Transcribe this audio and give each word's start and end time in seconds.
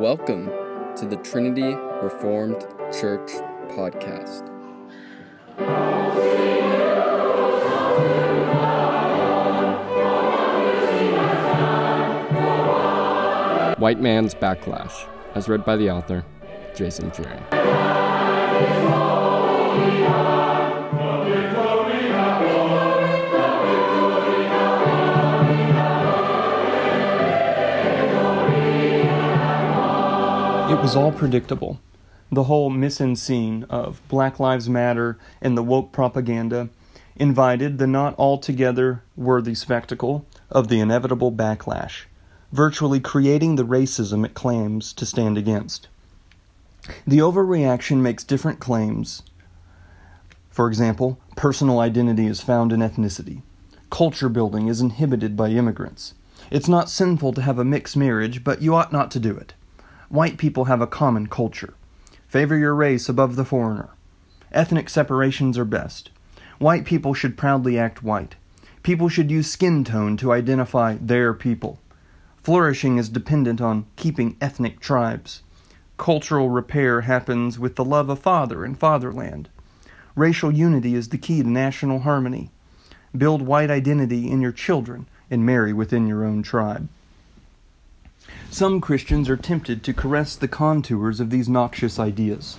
Welcome 0.00 0.46
to 0.96 1.04
the 1.04 1.16
Trinity 1.16 1.74
Reformed 2.02 2.62
Church 2.90 3.32
podcast. 3.68 4.48
White 13.78 14.00
Man's 14.00 14.34
Backlash, 14.34 15.06
as 15.34 15.50
read 15.50 15.66
by 15.66 15.76
the 15.76 15.90
author, 15.90 16.24
Jason 16.74 17.12
Jerry. 17.12 17.89
Was 30.90 30.96
all 30.96 31.12
predictable. 31.12 31.78
The 32.32 32.42
whole 32.42 32.68
mise 32.68 33.00
en 33.00 33.14
scene 33.14 33.62
of 33.70 34.02
Black 34.08 34.40
Lives 34.40 34.68
Matter 34.68 35.18
and 35.40 35.56
the 35.56 35.62
woke 35.62 35.92
propaganda 35.92 36.68
invited 37.14 37.78
the 37.78 37.86
not 37.86 38.18
altogether 38.18 39.04
worthy 39.16 39.54
spectacle 39.54 40.26
of 40.50 40.66
the 40.66 40.80
inevitable 40.80 41.30
backlash, 41.30 42.06
virtually 42.50 42.98
creating 42.98 43.54
the 43.54 43.64
racism 43.64 44.24
it 44.24 44.34
claims 44.34 44.92
to 44.94 45.06
stand 45.06 45.38
against. 45.38 45.86
The 47.06 47.18
overreaction 47.18 47.98
makes 47.98 48.24
different 48.24 48.58
claims. 48.58 49.22
For 50.50 50.66
example, 50.66 51.20
personal 51.36 51.78
identity 51.78 52.26
is 52.26 52.40
found 52.40 52.72
in 52.72 52.80
ethnicity. 52.80 53.42
Culture 53.90 54.28
building 54.28 54.66
is 54.66 54.80
inhibited 54.80 55.36
by 55.36 55.50
immigrants. 55.50 56.14
It's 56.50 56.66
not 56.66 56.90
sinful 56.90 57.34
to 57.34 57.42
have 57.42 57.60
a 57.60 57.64
mixed 57.64 57.96
marriage, 57.96 58.42
but 58.42 58.60
you 58.60 58.74
ought 58.74 58.92
not 58.92 59.12
to 59.12 59.20
do 59.20 59.36
it. 59.36 59.54
White 60.10 60.38
people 60.38 60.64
have 60.64 60.80
a 60.80 60.88
common 60.88 61.28
culture. 61.28 61.74
Favor 62.26 62.58
your 62.58 62.74
race 62.74 63.08
above 63.08 63.36
the 63.36 63.44
foreigner. 63.44 63.90
Ethnic 64.50 64.88
separations 64.88 65.56
are 65.56 65.64
best. 65.64 66.10
White 66.58 66.84
people 66.84 67.14
should 67.14 67.38
proudly 67.38 67.78
act 67.78 68.02
white. 68.02 68.34
People 68.82 69.08
should 69.08 69.30
use 69.30 69.48
skin 69.48 69.84
tone 69.84 70.16
to 70.16 70.32
identify 70.32 70.96
their 71.00 71.32
people. 71.32 71.78
Flourishing 72.38 72.98
is 72.98 73.08
dependent 73.08 73.60
on 73.60 73.86
keeping 73.94 74.36
ethnic 74.40 74.80
tribes. 74.80 75.42
Cultural 75.96 76.50
repair 76.50 77.02
happens 77.02 77.60
with 77.60 77.76
the 77.76 77.84
love 77.84 78.08
of 78.08 78.18
father 78.18 78.64
and 78.64 78.76
fatherland. 78.76 79.48
Racial 80.16 80.50
unity 80.50 80.96
is 80.96 81.10
the 81.10 81.18
key 81.18 81.40
to 81.40 81.48
national 81.48 82.00
harmony. 82.00 82.50
Build 83.16 83.42
white 83.42 83.70
identity 83.70 84.28
in 84.28 84.40
your 84.40 84.50
children 84.50 85.06
and 85.30 85.46
marry 85.46 85.72
within 85.72 86.08
your 86.08 86.24
own 86.24 86.42
tribe. 86.42 86.88
Some 88.50 88.80
Christians 88.80 89.28
are 89.28 89.36
tempted 89.36 89.82
to 89.84 89.94
caress 89.94 90.34
the 90.36 90.48
contours 90.48 91.20
of 91.20 91.30
these 91.30 91.48
noxious 91.48 91.98
ideas. 91.98 92.58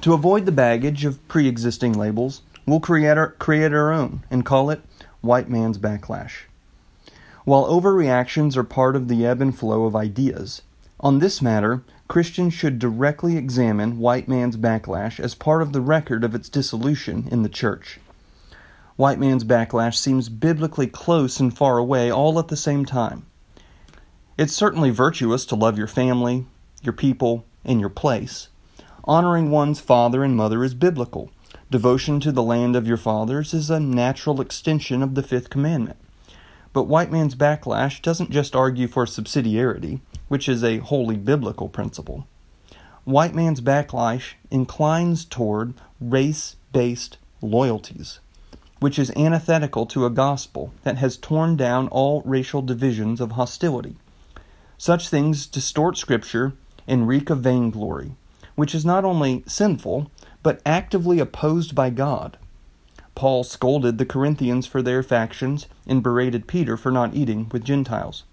To 0.00 0.12
avoid 0.12 0.44
the 0.44 0.52
baggage 0.52 1.04
of 1.04 1.26
pre 1.28 1.48
existing 1.48 1.92
labels, 1.92 2.42
we'll 2.66 2.80
create 2.80 3.16
our, 3.16 3.30
create 3.30 3.72
our 3.72 3.92
own 3.92 4.24
and 4.30 4.44
call 4.44 4.70
it 4.70 4.82
white 5.20 5.48
man's 5.48 5.78
backlash. 5.78 6.46
While 7.44 7.66
overreactions 7.66 8.56
are 8.56 8.64
part 8.64 8.96
of 8.96 9.08
the 9.08 9.24
ebb 9.24 9.40
and 9.40 9.56
flow 9.56 9.84
of 9.84 9.94
ideas, 9.94 10.62
on 11.00 11.18
this 11.18 11.42
matter, 11.42 11.82
Christians 12.08 12.54
should 12.54 12.78
directly 12.78 13.36
examine 13.36 13.98
white 13.98 14.28
man's 14.28 14.56
backlash 14.56 15.20
as 15.20 15.34
part 15.34 15.62
of 15.62 15.72
the 15.72 15.80
record 15.80 16.24
of 16.24 16.34
its 16.34 16.48
dissolution 16.48 17.28
in 17.30 17.42
the 17.42 17.48
church. 17.48 18.00
White 18.96 19.18
man's 19.18 19.44
backlash 19.44 19.96
seems 19.96 20.28
biblically 20.28 20.86
close 20.86 21.40
and 21.40 21.56
far 21.56 21.78
away 21.78 22.10
all 22.10 22.38
at 22.38 22.48
the 22.48 22.56
same 22.56 22.84
time. 22.84 23.26
It's 24.36 24.52
certainly 24.52 24.90
virtuous 24.90 25.46
to 25.46 25.54
love 25.54 25.78
your 25.78 25.86
family, 25.86 26.46
your 26.82 26.92
people, 26.92 27.44
and 27.64 27.78
your 27.78 27.88
place. 27.88 28.48
Honoring 29.04 29.48
one's 29.48 29.78
father 29.78 30.24
and 30.24 30.36
mother 30.36 30.64
is 30.64 30.74
biblical. 30.74 31.30
Devotion 31.70 32.18
to 32.18 32.32
the 32.32 32.42
land 32.42 32.74
of 32.74 32.84
your 32.88 32.96
fathers 32.96 33.54
is 33.54 33.70
a 33.70 33.78
natural 33.78 34.40
extension 34.40 35.04
of 35.04 35.14
the 35.14 35.22
fifth 35.22 35.50
commandment. 35.50 35.98
But 36.72 36.88
white 36.88 37.12
man's 37.12 37.36
backlash 37.36 38.02
doesn't 38.02 38.32
just 38.32 38.56
argue 38.56 38.88
for 38.88 39.06
subsidiarity, 39.06 40.00
which 40.26 40.48
is 40.48 40.64
a 40.64 40.78
wholly 40.78 41.16
biblical 41.16 41.68
principle. 41.68 42.26
White 43.04 43.36
man's 43.36 43.60
backlash 43.60 44.32
inclines 44.50 45.24
toward 45.24 45.74
race 46.00 46.56
based 46.72 47.18
loyalties, 47.40 48.18
which 48.80 48.98
is 48.98 49.12
antithetical 49.14 49.86
to 49.86 50.06
a 50.06 50.10
gospel 50.10 50.72
that 50.82 50.98
has 50.98 51.16
torn 51.16 51.56
down 51.56 51.86
all 51.86 52.20
racial 52.24 52.62
divisions 52.62 53.20
of 53.20 53.32
hostility. 53.32 53.94
Such 54.78 55.08
things 55.08 55.46
distort 55.46 55.96
Scripture 55.96 56.54
and 56.86 57.08
reek 57.08 57.30
of 57.30 57.40
vainglory, 57.40 58.12
which 58.54 58.74
is 58.74 58.84
not 58.84 59.04
only 59.04 59.44
sinful, 59.46 60.10
but 60.42 60.60
actively 60.66 61.18
opposed 61.18 61.74
by 61.74 61.90
God. 61.90 62.36
Paul 63.14 63.44
scolded 63.44 63.98
the 63.98 64.06
Corinthians 64.06 64.66
for 64.66 64.82
their 64.82 65.02
factions 65.02 65.66
and 65.86 66.02
berated 66.02 66.46
Peter 66.48 66.76
for 66.76 66.90
not 66.90 67.14
eating 67.14 67.48
with 67.52 67.64
Gentiles. 67.64 68.24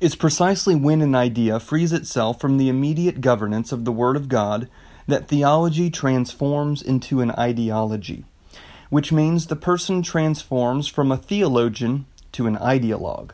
It's 0.00 0.14
precisely 0.14 0.74
when 0.74 1.02
an 1.02 1.14
idea 1.14 1.60
frees 1.60 1.92
itself 1.92 2.40
from 2.40 2.56
the 2.56 2.68
immediate 2.68 3.20
governance 3.20 3.72
of 3.72 3.84
the 3.84 3.92
Word 3.92 4.16
of 4.16 4.28
God 4.28 4.68
that 5.06 5.28
theology 5.28 5.90
transforms 5.90 6.82
into 6.82 7.20
an 7.20 7.30
ideology, 7.32 8.24
which 8.90 9.12
means 9.12 9.46
the 9.46 9.56
person 9.56 10.02
transforms 10.02 10.88
from 10.88 11.12
a 11.12 11.16
theologian 11.16 12.06
to 12.32 12.46
an 12.46 12.56
ideologue. 12.56 13.30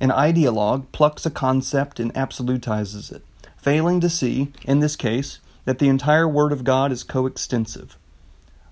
An 0.00 0.10
ideologue 0.10 0.86
plucks 0.92 1.26
a 1.26 1.30
concept 1.30 1.98
and 1.98 2.14
absolutizes 2.14 3.10
it, 3.10 3.22
failing 3.56 4.00
to 4.00 4.08
see, 4.08 4.52
in 4.64 4.78
this 4.78 4.94
case, 4.94 5.40
that 5.64 5.80
the 5.80 5.88
entire 5.88 6.28
Word 6.28 6.52
of 6.52 6.64
God 6.64 6.92
is 6.92 7.02
coextensive. 7.02 7.98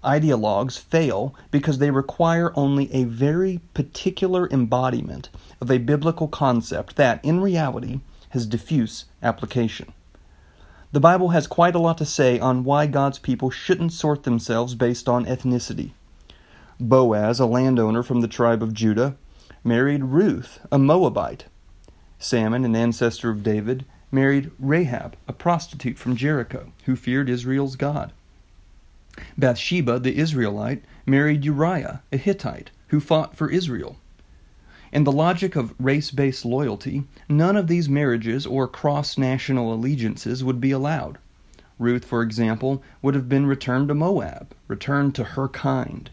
Ideologues 0.04 0.78
fail 0.78 1.34
because 1.50 1.78
they 1.78 1.91
require 1.91 2.53
only 2.54 2.92
a 2.92 3.04
very 3.04 3.60
particular 3.75 4.48
embodiment 4.50 5.28
of 5.60 5.70
a 5.70 5.78
biblical 5.78 6.28
concept 6.28 6.94
that, 6.94 7.25
in 7.25 7.41
reality, 7.41 8.00
has 8.31 8.47
diffuse 8.47 9.06
application. 9.20 9.93
The 10.93 11.00
Bible 11.00 11.31
has 11.31 11.48
quite 11.48 11.75
a 11.75 11.81
lot 11.81 11.98
to 11.98 12.06
say 12.06 12.38
on 12.38 12.62
why 12.62 12.87
God's 12.87 13.19
people 13.19 13.50
shouldn't 13.50 13.93
sort 13.93 14.22
themselves 14.22 14.76
based 14.76 15.08
on 15.08 15.26
ethnicity. 15.26 15.91
Boaz, 16.78 17.41
a 17.41 17.47
landowner 17.47 18.03
from 18.03 18.20
the 18.20 18.28
tribe 18.28 18.62
of 18.62 18.72
Judah, 18.72 19.16
married 19.66 20.04
Ruth, 20.04 20.60
a 20.71 20.78
Moabite. 20.78 21.47
Salmon, 22.21 22.65
an 22.65 22.77
ancestor 22.77 23.31
of 23.31 23.43
David, 23.43 23.84
married 24.12 24.53
Rahab, 24.60 25.16
a 25.27 25.32
prostitute 25.32 25.99
from 25.99 26.15
Jericho, 26.15 26.72
who 26.84 26.94
feared 26.94 27.28
Israel's 27.28 27.75
God. 27.75 28.12
Bathsheba, 29.37 29.99
the 29.99 30.19
Israelite, 30.19 30.84
married 31.05 31.44
Uriah, 31.44 32.03
a 32.12 32.16
Hittite, 32.16 32.71
who 32.88 33.00
fought 33.00 33.37
for 33.37 33.50
Israel. 33.50 33.97
In 34.93 35.03
the 35.03 35.10
logic 35.10 35.56
of 35.56 35.75
race 35.81 36.12
based 36.12 36.44
loyalty, 36.44 37.03
none 37.28 37.56
of 37.56 37.66
these 37.66 37.88
marriages 37.88 38.47
or 38.47 38.69
cross 38.69 39.19
national 39.19 39.75
allegiances 39.75 40.44
would 40.44 40.60
be 40.60 40.71
allowed. 40.71 41.19
Ruth, 41.76 42.05
for 42.05 42.22
example, 42.22 42.84
would 43.03 43.16
have 43.16 43.28
been 43.28 43.47
returned 43.47 43.88
to 43.88 43.94
Moab, 43.94 44.55
returned 44.69 45.16
to 45.16 45.25
her 45.25 45.49
kind, 45.49 46.09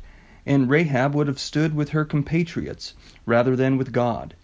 and 0.45 0.69
Rahab 0.69 1.15
would 1.15 1.27
have 1.27 1.39
stood 1.39 1.75
with 1.75 1.89
her 1.89 2.05
compatriots 2.05 2.93
rather 3.25 3.55
than 3.55 3.77
with 3.77 3.91
God. 3.91 4.35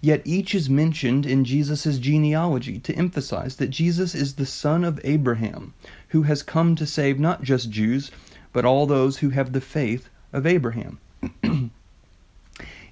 Yet 0.00 0.22
each 0.24 0.52
is 0.52 0.68
mentioned 0.68 1.24
in 1.24 1.44
Jesus' 1.44 1.98
genealogy 1.98 2.80
to 2.80 2.94
emphasize 2.94 3.56
that 3.56 3.70
Jesus 3.70 4.16
is 4.16 4.34
the 4.34 4.46
son 4.46 4.82
of 4.82 5.00
Abraham, 5.04 5.74
who 6.08 6.22
has 6.22 6.42
come 6.42 6.74
to 6.74 6.86
save 6.86 7.20
not 7.20 7.42
just 7.42 7.70
Jews, 7.70 8.10
but 8.52 8.64
all 8.64 8.86
those 8.86 9.18
who 9.18 9.30
have 9.30 9.52
the 9.52 9.60
faith 9.60 10.08
of 10.32 10.44
Abraham. 10.44 10.98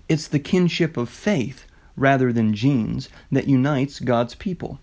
it's 0.09 0.29
the 0.29 0.39
kinship 0.39 0.97
of 0.97 1.09
faith 1.09 1.67
rather 1.97 2.33
than 2.33 2.55
genes 2.55 3.09
that 3.33 3.49
unites 3.49 3.99
God's 3.99 4.37
people. 4.37 4.79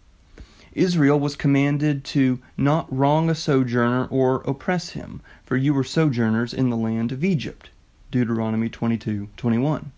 Israel 0.77 1.19
was 1.19 1.35
commanded 1.35 2.03
to 2.03 2.39
not 2.55 2.85
wrong 2.95 3.31
a 3.31 3.35
sojourner 3.35 4.05
or 4.11 4.43
oppress 4.45 4.89
him, 4.89 5.21
for 5.43 5.57
you 5.57 5.73
were 5.73 5.83
sojourners 5.83 6.53
in 6.53 6.69
the 6.69 6.77
land 6.77 7.11
of 7.11 7.23
Egypt. 7.23 7.71
Deuteronomy 8.11 8.69
22:21. 8.69 9.91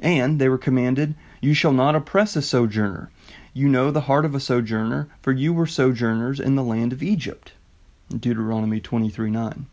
And 0.00 0.40
they 0.40 0.48
were 0.48 0.58
commanded, 0.58 1.14
You 1.40 1.54
shall 1.54 1.72
not 1.72 1.94
oppress 1.94 2.34
a 2.34 2.42
sojourner. 2.42 3.10
You 3.52 3.68
know 3.68 3.92
the 3.92 4.02
heart 4.02 4.24
of 4.24 4.34
a 4.34 4.40
sojourner, 4.40 5.06
for 5.22 5.30
you 5.30 5.52
were 5.52 5.66
sojourners 5.66 6.40
in 6.40 6.56
the 6.56 6.64
land 6.64 6.92
of 6.92 7.00
Egypt. 7.00 7.52
Deuteronomy 8.10 8.80
23:9. 8.80 9.66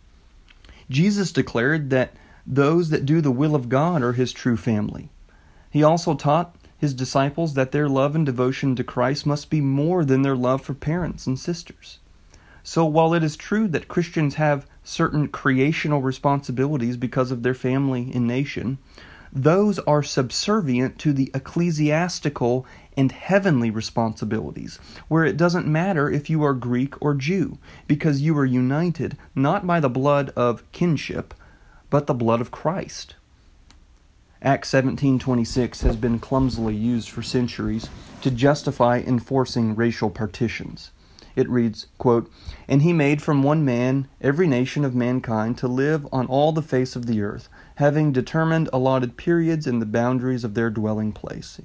Jesus 0.88 1.32
declared 1.32 1.90
that 1.90 2.14
those 2.46 2.90
that 2.90 3.08
do 3.08 3.22
the 3.22 3.32
will 3.32 3.56
of 3.56 3.70
God 3.70 4.04
are 4.04 4.14
his 4.14 4.32
true 4.32 4.58
family. 4.58 5.10
He 5.72 5.82
also 5.82 6.14
taught 6.14 6.56
his 6.82 6.96
disciples 6.96 7.54
that 7.54 7.72
their 7.72 7.88
love 7.88 8.16
and 8.16 8.26
devotion 8.26 8.76
to 8.76 8.84
Christ 8.84 9.24
must 9.24 9.52
be 9.52 9.62
more 9.62 10.04
than 10.04 10.24
their 10.24 10.36
love 10.36 10.64
for 10.64 10.74
parents 10.74 11.28
and 11.28 11.38
sisters. 11.38 12.00
So, 12.64 12.86
while 12.86 13.14
it 13.14 13.24
is 13.24 13.38
true 13.38 13.68
that 13.68 13.88
Christians 13.88 14.36
have 14.36 14.66
certain 14.84 15.28
creational 15.28 16.02
responsibilities 16.02 16.98
because 16.98 17.30
of 17.30 17.44
their 17.44 17.54
family 17.54 18.12
and 18.16 18.26
nation, 18.26 18.80
those 19.32 19.78
are 19.78 20.02
subservient 20.02 20.98
to 20.98 21.14
the 21.14 21.30
ecclesiastical 21.36 22.66
and 22.98 23.12
heavenly 23.12 23.70
responsibilities, 23.70 24.80
where 25.08 25.24
it 25.24 25.38
doesn't 25.38 25.68
matter 25.68 26.10
if 26.10 26.32
you 26.32 26.44
are 26.44 26.56
Greek 26.56 27.00
or 27.00 27.14
Jew, 27.14 27.60
because 27.86 28.24
you 28.24 28.36
are 28.40 28.46
united 28.46 29.20
not 29.36 29.68
by 29.68 29.80
the 29.80 29.88
blood 29.88 30.32
of 30.36 30.70
kinship, 30.72 31.36
but 31.92 32.08
the 32.08 32.16
blood 32.16 32.42
of 32.42 32.50
Christ. 32.50 33.18
Acts 34.44 34.70
17:26 34.70 35.82
has 35.84 35.96
been 35.96 36.18
clumsily 36.18 36.76
used 36.76 37.10
for 37.10 37.22
centuries 37.22 37.88
to 38.22 38.32
justify 38.32 38.98
enforcing 38.98 39.76
racial 39.76 40.10
partitions. 40.10 40.90
It 41.36 41.48
reads, 41.48 41.86
quote, 42.00 42.28
And 42.68 42.82
he 42.82 42.92
made 42.92 43.22
from 43.22 43.44
one 43.44 43.64
man 43.64 44.08
every 44.20 44.48
nation 44.48 44.84
of 44.84 44.96
mankind 44.96 45.60
to 45.60 45.68
live 45.68 46.08
on 46.12 46.26
all 46.26 46.52
the 46.52 46.64
face 46.64 46.96
of 46.96 47.06
the 47.06 47.22
earth, 47.22 47.50
having 47.76 48.12
determined 48.12 48.68
allotted 48.74 49.16
periods 49.16 49.68
and 49.68 49.80
the 49.80 49.86
boundaries 49.86 50.44
of 50.44 50.56
their 50.56 50.72
dwelling 50.72 51.12
place. 51.12 51.62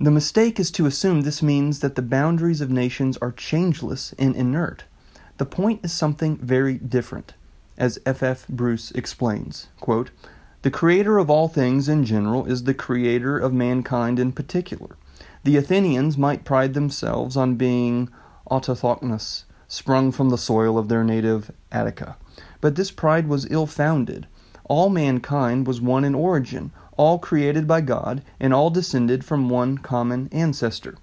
The 0.00 0.10
mistake 0.12 0.60
is 0.60 0.70
to 0.70 0.86
assume 0.86 1.22
this 1.22 1.42
means 1.42 1.80
that 1.80 1.96
the 1.96 2.02
boundaries 2.02 2.60
of 2.60 2.70
nations 2.70 3.16
are 3.18 3.32
changeless 3.32 4.14
and 4.16 4.36
inert. 4.36 4.84
The 5.38 5.46
point 5.46 5.80
is 5.84 5.92
something 5.92 6.36
very 6.36 6.74
different. 6.74 7.34
As 7.76 7.98
F. 8.06 8.22
F. 8.22 8.46
Bruce 8.48 8.92
explains, 8.92 9.66
quote, 9.80 10.12
The 10.64 10.70
creator 10.70 11.18
of 11.18 11.28
all 11.28 11.48
things 11.48 11.90
in 11.90 12.06
general 12.06 12.46
is 12.46 12.64
the 12.64 12.72
creator 12.72 13.38
of 13.38 13.52
mankind 13.52 14.18
in 14.18 14.32
particular. 14.32 14.96
The 15.42 15.58
Athenians 15.58 16.16
might 16.16 16.46
pride 16.46 16.72
themselves 16.72 17.36
on 17.36 17.56
being 17.56 18.08
autochthonous, 18.50 19.44
sprung 19.68 20.10
from 20.10 20.30
the 20.30 20.38
soil 20.38 20.78
of 20.78 20.88
their 20.88 21.04
native 21.04 21.50
Attica. 21.70 22.16
But 22.62 22.76
this 22.76 22.90
pride 22.90 23.28
was 23.28 23.46
ill 23.50 23.66
founded. 23.66 24.26
All 24.64 24.88
mankind 24.88 25.66
was 25.66 25.82
one 25.82 26.02
in 26.02 26.14
origin, 26.14 26.70
all 26.96 27.18
created 27.18 27.66
by 27.66 27.82
God, 27.82 28.22
and 28.40 28.54
all 28.54 28.70
descended 28.70 29.22
from 29.22 29.50
one 29.50 29.76
common 29.76 30.30
ancestor. 30.32 30.96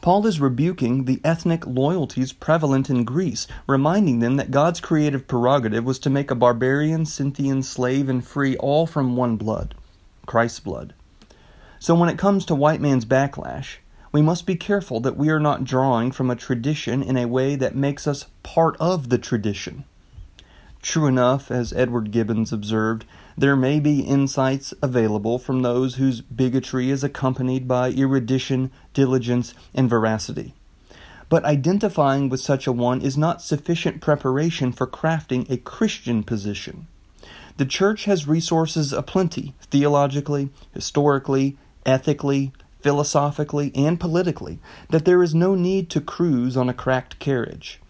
Paul 0.00 0.26
is 0.26 0.40
rebuking 0.40 1.04
the 1.04 1.20
ethnic 1.24 1.66
loyalties 1.66 2.32
prevalent 2.32 2.88
in 2.88 3.04
Greece, 3.04 3.46
reminding 3.66 4.20
them 4.20 4.36
that 4.36 4.50
God's 4.50 4.80
creative 4.80 5.26
prerogative 5.26 5.84
was 5.84 5.98
to 6.00 6.10
make 6.10 6.30
a 6.30 6.34
barbarian, 6.34 7.04
Scythian, 7.04 7.62
slave, 7.62 8.08
and 8.08 8.26
free 8.26 8.56
all 8.56 8.86
from 8.86 9.16
one 9.16 9.36
blood 9.36 9.74
Christ's 10.26 10.60
blood. 10.60 10.94
So 11.80 11.94
when 11.94 12.08
it 12.08 12.18
comes 12.18 12.44
to 12.46 12.54
white 12.54 12.80
man's 12.80 13.04
backlash, 13.04 13.76
we 14.10 14.22
must 14.22 14.46
be 14.46 14.56
careful 14.56 15.00
that 15.00 15.16
we 15.16 15.28
are 15.28 15.40
not 15.40 15.64
drawing 15.64 16.12
from 16.12 16.30
a 16.30 16.36
tradition 16.36 17.02
in 17.02 17.16
a 17.16 17.28
way 17.28 17.56
that 17.56 17.76
makes 17.76 18.06
us 18.06 18.26
part 18.42 18.76
of 18.80 19.10
the 19.10 19.18
tradition. 19.18 19.84
True 20.80 21.06
enough, 21.06 21.50
as 21.50 21.72
Edward 21.72 22.10
Gibbons 22.10 22.52
observed, 22.52 23.04
there 23.38 23.54
may 23.54 23.78
be 23.78 24.00
insights 24.00 24.74
available 24.82 25.38
from 25.38 25.62
those 25.62 25.94
whose 25.94 26.20
bigotry 26.20 26.90
is 26.90 27.04
accompanied 27.04 27.68
by 27.68 27.90
erudition, 27.90 28.68
diligence, 28.92 29.54
and 29.72 29.88
veracity. 29.88 30.54
But 31.28 31.44
identifying 31.44 32.28
with 32.28 32.40
such 32.40 32.66
a 32.66 32.72
one 32.72 33.00
is 33.00 33.16
not 33.16 33.40
sufficient 33.40 34.00
preparation 34.00 34.72
for 34.72 34.88
crafting 34.88 35.48
a 35.48 35.56
Christian 35.56 36.24
position. 36.24 36.88
The 37.58 37.66
Church 37.66 38.06
has 38.06 38.26
resources 38.26 38.92
aplenty, 38.92 39.54
theologically, 39.70 40.50
historically, 40.74 41.56
ethically, 41.86 42.52
philosophically, 42.80 43.70
and 43.74 44.00
politically, 44.00 44.58
that 44.90 45.04
there 45.04 45.22
is 45.22 45.34
no 45.34 45.54
need 45.54 45.90
to 45.90 46.00
cruise 46.00 46.56
on 46.56 46.68
a 46.68 46.74
cracked 46.74 47.20
carriage. 47.20 47.80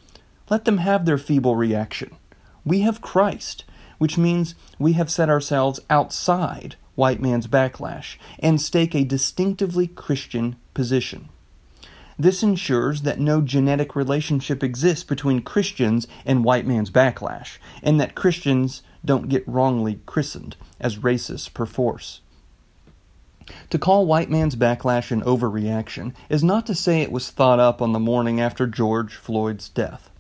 Let 0.51 0.67
them 0.67 0.79
have 0.79 1.07
their 1.07 1.19
feeble 1.19 1.57
reaction. 1.57 2.17
We 2.67 2.81
have 2.81 3.01
Christ, 3.01 3.65
which 3.99 4.17
means 4.19 4.55
we 4.79 4.95
have 4.95 5.11
set 5.11 5.29
ourselves 5.29 5.81
outside 5.91 6.77
white 6.95 7.21
man's 7.21 7.47
backlash 7.47 8.17
and 8.39 8.61
stake 8.61 8.95
a 8.95 9.05
distinctively 9.05 9.87
Christian 9.87 10.57
position. 10.75 11.29
This 12.19 12.43
ensures 12.43 13.03
that 13.03 13.21
no 13.21 13.41
genetic 13.41 13.95
relationship 13.95 14.65
exists 14.65 15.05
between 15.05 15.43
Christians 15.43 16.09
and 16.27 16.45
white 16.45 16.67
man's 16.67 16.91
backlash, 16.91 17.59
and 17.81 18.01
that 18.01 18.17
Christians 18.17 18.83
don't 19.05 19.29
get 19.29 19.47
wrongly 19.47 20.01
christened 20.05 20.57
as 20.81 20.99
racists 20.99 21.53
perforce. 21.53 22.21
To 23.71 23.79
call 23.79 24.05
white 24.05 24.29
man's 24.29 24.57
backlash 24.57 25.13
an 25.13 25.23
overreaction 25.23 26.13
is 26.29 26.43
not 26.43 26.67
to 26.67 26.75
say 26.75 27.01
it 27.01 27.13
was 27.13 27.31
thought 27.31 27.61
up 27.61 27.81
on 27.81 27.93
the 27.93 28.01
morning 28.01 28.41
after 28.41 28.67
George 28.67 29.15
Floyd's 29.15 29.69
death. 29.69 30.11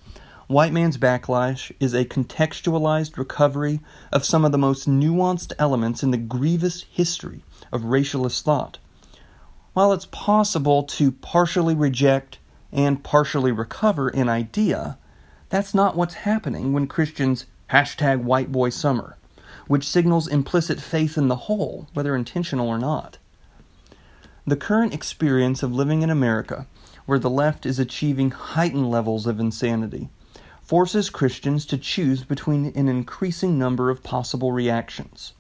White 0.48 0.72
Man's 0.72 0.96
Backlash 0.96 1.72
is 1.78 1.92
a 1.92 2.06
contextualized 2.06 3.18
recovery 3.18 3.80
of 4.10 4.24
some 4.24 4.46
of 4.46 4.52
the 4.52 4.56
most 4.56 4.88
nuanced 4.88 5.52
elements 5.58 6.02
in 6.02 6.10
the 6.10 6.16
grievous 6.16 6.84
history 6.90 7.42
of 7.70 7.82
racialist 7.82 8.40
thought. 8.44 8.78
While 9.74 9.92
it's 9.92 10.06
possible 10.06 10.84
to 10.84 11.12
partially 11.12 11.74
reject 11.74 12.38
and 12.72 13.04
partially 13.04 13.52
recover 13.52 14.08
an 14.08 14.30
idea, 14.30 14.96
that's 15.50 15.74
not 15.74 15.96
what's 15.96 16.14
happening 16.14 16.72
when 16.72 16.86
Christians 16.86 17.44
hashtag 17.68 18.22
white 18.22 18.50
boy 18.50 18.70
summer, 18.70 19.18
which 19.66 19.86
signals 19.86 20.28
implicit 20.28 20.80
faith 20.80 21.18
in 21.18 21.28
the 21.28 21.36
whole, 21.36 21.88
whether 21.92 22.16
intentional 22.16 22.68
or 22.68 22.78
not. 22.78 23.18
The 24.46 24.56
current 24.56 24.94
experience 24.94 25.62
of 25.62 25.74
living 25.74 26.00
in 26.00 26.08
America, 26.08 26.66
where 27.04 27.18
the 27.18 27.28
left 27.28 27.66
is 27.66 27.78
achieving 27.78 28.30
heightened 28.30 28.90
levels 28.90 29.26
of 29.26 29.38
insanity, 29.38 30.08
forces 30.68 31.08
Christians 31.08 31.64
to 31.64 31.78
choose 31.78 32.24
between 32.24 32.66
an 32.76 32.88
increasing 32.90 33.58
number 33.58 33.88
of 33.88 34.02
possible 34.02 34.52
reactions. 34.52 35.32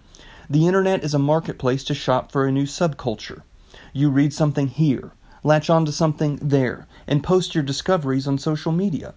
The 0.48 0.66
internet 0.66 1.04
is 1.04 1.12
a 1.12 1.18
marketplace 1.18 1.84
to 1.84 1.94
shop 1.94 2.32
for 2.32 2.46
a 2.46 2.50
new 2.50 2.64
subculture. 2.64 3.42
You 3.92 4.08
read 4.08 4.32
something 4.32 4.68
here, 4.68 5.12
latch 5.44 5.68
onto 5.68 5.92
something 5.92 6.36
there, 6.40 6.86
and 7.06 7.22
post 7.22 7.54
your 7.54 7.62
discoveries 7.62 8.26
on 8.26 8.38
social 8.38 8.72
media. 8.72 9.12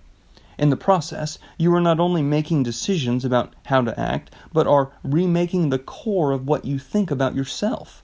In 0.57 0.69
the 0.69 0.75
process, 0.75 1.39
you 1.57 1.73
are 1.73 1.79
not 1.79 2.01
only 2.01 2.21
making 2.21 2.63
decisions 2.63 3.23
about 3.23 3.53
how 3.67 3.81
to 3.81 3.97
act, 3.97 4.35
but 4.51 4.67
are 4.67 4.91
remaking 5.05 5.69
the 5.69 5.79
core 5.79 6.33
of 6.33 6.45
what 6.45 6.65
you 6.65 6.77
think 6.77 7.09
about 7.09 7.35
yourself. 7.35 8.00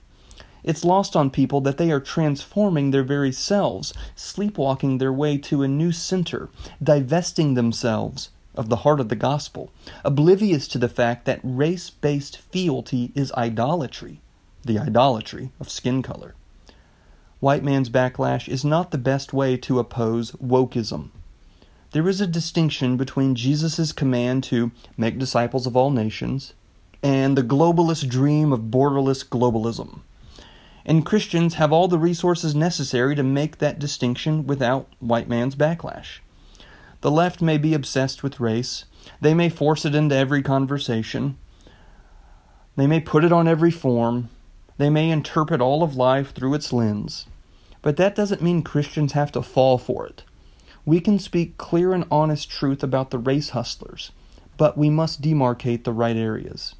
It's 0.64 0.84
lost 0.84 1.14
on 1.14 1.30
people 1.30 1.60
that 1.62 1.78
they 1.78 1.90
are 1.90 2.00
transforming 2.00 2.90
their 2.90 3.02
very 3.02 3.32
selves, 3.32 3.94
sleepwalking 4.16 4.98
their 4.98 5.12
way 5.12 5.38
to 5.38 5.62
a 5.62 5.68
new 5.68 5.92
center, 5.92 6.48
divesting 6.82 7.54
themselves 7.54 8.30
of 8.54 8.68
the 8.68 8.76
heart 8.76 8.98
of 8.98 9.08
the 9.08 9.16
gospel, 9.16 9.70
oblivious 10.04 10.66
to 10.68 10.78
the 10.78 10.88
fact 10.88 11.24
that 11.26 11.40
race 11.44 11.90
based 11.90 12.38
fealty 12.38 13.12
is 13.14 13.32
idolatry, 13.32 14.20
the 14.64 14.78
idolatry 14.78 15.52
of 15.60 15.70
skin 15.70 16.02
color. 16.02 16.34
White 17.40 17.62
man's 17.62 17.88
backlash 17.88 18.48
is 18.48 18.64
not 18.64 18.90
the 18.90 18.98
best 18.98 19.32
way 19.32 19.56
to 19.58 19.78
oppose 19.78 20.32
wokeism. 20.32 21.10
There 21.92 22.08
is 22.08 22.20
a 22.20 22.26
distinction 22.26 22.96
between 22.96 23.36
Jesus' 23.36 23.92
command 23.92 24.42
to 24.44 24.72
make 24.96 25.18
disciples 25.18 25.66
of 25.66 25.76
all 25.76 25.90
nations 25.90 26.52
and 27.00 27.38
the 27.38 27.44
globalist 27.44 28.08
dream 28.08 28.52
of 28.52 28.62
borderless 28.62 29.24
globalism 29.26 30.00
and 30.88 31.04
Christians 31.04 31.54
have 31.54 31.70
all 31.70 31.86
the 31.86 31.98
resources 31.98 32.54
necessary 32.54 33.14
to 33.14 33.22
make 33.22 33.58
that 33.58 33.78
distinction 33.78 34.46
without 34.46 34.88
white 35.00 35.28
man's 35.28 35.54
backlash. 35.54 36.20
The 37.02 37.10
left 37.10 37.42
may 37.42 37.58
be 37.58 37.74
obsessed 37.74 38.22
with 38.22 38.40
race, 38.40 38.86
they 39.20 39.34
may 39.34 39.50
force 39.50 39.84
it 39.84 39.94
into 39.94 40.16
every 40.16 40.42
conversation, 40.42 41.36
they 42.74 42.86
may 42.86 43.00
put 43.00 43.22
it 43.22 43.32
on 43.32 43.46
every 43.46 43.70
form, 43.70 44.30
they 44.78 44.88
may 44.88 45.10
interpret 45.10 45.60
all 45.60 45.82
of 45.82 45.94
life 45.94 46.32
through 46.32 46.54
its 46.54 46.72
lens, 46.72 47.26
but 47.82 47.98
that 47.98 48.14
doesn't 48.14 48.42
mean 48.42 48.62
Christians 48.62 49.12
have 49.12 49.30
to 49.32 49.42
fall 49.42 49.76
for 49.76 50.06
it. 50.06 50.24
We 50.86 51.00
can 51.02 51.18
speak 51.18 51.58
clear 51.58 51.92
and 51.92 52.06
honest 52.10 52.50
truth 52.50 52.82
about 52.82 53.10
the 53.10 53.18
race 53.18 53.50
hustlers, 53.50 54.10
but 54.56 54.78
we 54.78 54.88
must 54.88 55.20
demarcate 55.20 55.84
the 55.84 55.92
right 55.92 56.16
areas. 56.16 56.74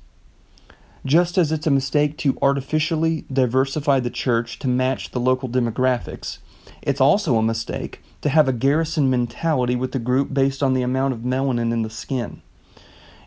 Just 1.04 1.38
as 1.38 1.52
it's 1.52 1.66
a 1.66 1.70
mistake 1.70 2.16
to 2.18 2.38
artificially 2.42 3.24
diversify 3.32 4.00
the 4.00 4.10
church 4.10 4.58
to 4.58 4.68
match 4.68 5.10
the 5.10 5.20
local 5.20 5.48
demographics, 5.48 6.38
it's 6.82 7.00
also 7.00 7.36
a 7.36 7.42
mistake 7.42 8.02
to 8.20 8.28
have 8.28 8.48
a 8.48 8.52
garrison 8.52 9.08
mentality 9.08 9.76
with 9.76 9.92
the 9.92 9.98
group 9.98 10.34
based 10.34 10.62
on 10.62 10.74
the 10.74 10.82
amount 10.82 11.14
of 11.14 11.20
melanin 11.20 11.72
in 11.72 11.82
the 11.82 11.90
skin. 11.90 12.42